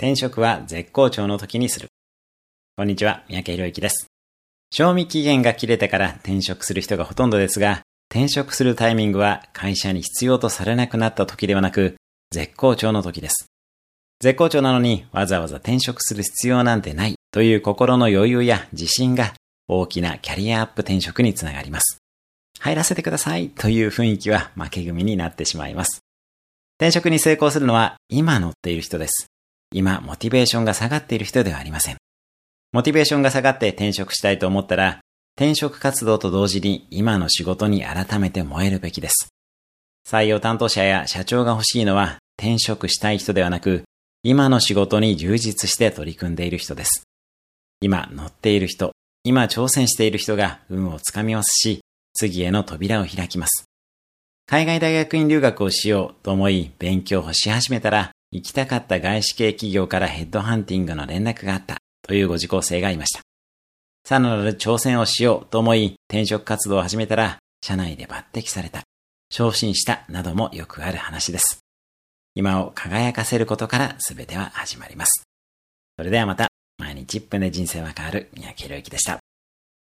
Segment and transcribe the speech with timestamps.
[0.00, 1.88] 転職は絶好調の時にする。
[2.74, 4.06] こんにちは、三宅博之です。
[4.70, 11.96] 賞味期限が切れてから転職する人がほとんどですが、転職するタイミングは会社に必要とされなくなった時ではなく、
[12.30, 13.50] 絶好調の時です。
[14.20, 19.34] 絶好調なのにわざわざ転職する必要なんてないという心の余裕や自信が
[19.68, 21.98] 大きなキャリアアップ転職につながります。
[22.58, 26.00] 入らせてくださいという雰囲気は負け組になってしまいます。
[26.78, 29.29] 転職に成功するのは今乗っている人です。
[29.72, 31.96] 今、モチベーションが下がっている人ではありません。
[32.72, 35.00] モチベーションが下がって転職したいと思ったら、
[35.36, 39.28] 転職活動と同時に今の仕事に改めて燃えるべきです。
[40.08, 43.84] 採用担当者や社長が欲しいのは転職したい人ではなく、
[44.22, 47.04] 今の仕事に充実して取り組んでいる人です。
[47.80, 48.92] 今乗っている人、
[49.24, 51.80] 今挑戦している人が運をつかみますし、
[52.14, 53.64] 次への扉を開きます。
[54.46, 63.22] 海外大学院留学をしようと思い勉強をし始めたら、行きたかった外資系企業からヘッドハンティングの連絡があったというご受講生がいました。
[64.04, 68.82] さらなる挑戦をしようと思い転職活動を始めたら、社内で抜擢された、
[69.30, 71.60] 昇進したなどもよくある話です。
[72.34, 75.24] 今を輝かせることから全ては始まります。
[75.96, 79.19] それではまた、毎日1分で人生は変わる三宅宏之でした。